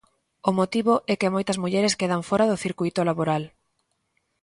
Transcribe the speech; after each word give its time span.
O 0.49 0.51
motivo 0.59 0.93
é 1.11 1.13
que 1.19 1.33
moitas 1.35 1.59
mulleres 1.63 1.97
quedan 1.99 2.21
fóra 2.29 2.49
do 2.51 2.61
circuíto 2.63 3.01
laboral. 3.09 3.43